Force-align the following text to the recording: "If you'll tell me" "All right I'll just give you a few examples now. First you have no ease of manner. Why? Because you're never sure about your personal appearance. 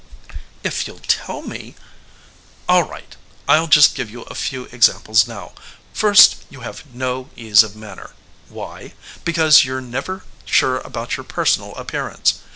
"If 0.63 0.87
you'll 0.87 0.97
tell 0.97 1.43
me" 1.43 1.75
"All 2.67 2.81
right 2.81 3.15
I'll 3.47 3.67
just 3.67 3.93
give 3.93 4.09
you 4.09 4.23
a 4.23 4.33
few 4.33 4.63
examples 4.71 5.27
now. 5.27 5.53
First 5.93 6.37
you 6.49 6.61
have 6.61 6.83
no 6.91 7.29
ease 7.35 7.61
of 7.61 7.75
manner. 7.75 8.15
Why? 8.49 8.95
Because 9.23 9.63
you're 9.63 9.79
never 9.79 10.23
sure 10.43 10.79
about 10.79 11.17
your 11.17 11.23
personal 11.23 11.75
appearance. 11.75 12.41